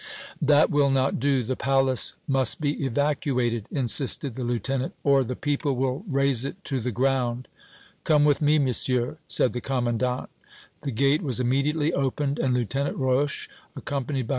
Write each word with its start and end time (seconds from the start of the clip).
"That 0.41 0.71
will 0.71 0.89
not 0.89 1.19
do! 1.19 1.43
The 1.43 1.55
palace 1.55 2.15
must 2.27 2.59
be 2.59 2.83
evacuated," 2.83 3.67
insisted 3.69 4.33
the 4.33 4.43
Lieutenant, 4.43 4.93
"or 5.03 5.23
the 5.23 5.35
people 5.35 5.75
will 5.75 6.03
raze 6.07 6.43
it 6.43 6.63
to 6.63 6.79
the 6.79 6.89
ground!" 6.91 7.47
"Come 8.03 8.25
with 8.25 8.41
me, 8.41 8.57
Monsieur," 8.57 9.19
said 9.27 9.53
the 9.53 9.61
commandant. 9.61 10.31
The 10.81 10.89
gate 10.89 11.21
was 11.21 11.39
immediately 11.39 11.93
opened, 11.93 12.39
and 12.39 12.55
Lieutenant 12.55 12.97
Roche, 12.97 13.47
accompanied 13.75 14.27
by 14.27 14.29
M. 14.29 14.29